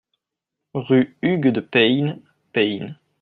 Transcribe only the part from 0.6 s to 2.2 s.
Rue Hugues de Payns,